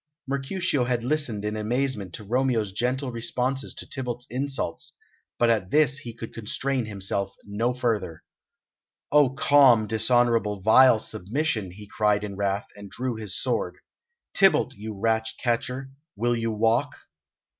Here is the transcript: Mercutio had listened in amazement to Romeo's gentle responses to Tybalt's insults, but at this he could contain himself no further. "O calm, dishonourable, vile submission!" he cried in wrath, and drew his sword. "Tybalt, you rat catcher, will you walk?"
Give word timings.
Mercutio 0.27 0.85
had 0.85 1.03
listened 1.03 1.45
in 1.45 1.55
amazement 1.55 2.11
to 2.15 2.23
Romeo's 2.23 2.71
gentle 2.71 3.11
responses 3.11 3.75
to 3.75 3.85
Tybalt's 3.87 4.25
insults, 4.31 4.97
but 5.37 5.51
at 5.51 5.69
this 5.69 5.99
he 5.99 6.11
could 6.11 6.33
contain 6.33 6.87
himself 6.87 7.35
no 7.43 7.71
further. 7.71 8.23
"O 9.11 9.29
calm, 9.29 9.85
dishonourable, 9.85 10.61
vile 10.63 10.97
submission!" 10.97 11.69
he 11.69 11.85
cried 11.87 12.23
in 12.23 12.35
wrath, 12.35 12.65
and 12.75 12.89
drew 12.89 13.13
his 13.15 13.39
sword. 13.39 13.75
"Tybalt, 14.33 14.73
you 14.73 14.99
rat 14.99 15.27
catcher, 15.39 15.91
will 16.17 16.35
you 16.35 16.49
walk?" 16.51 16.93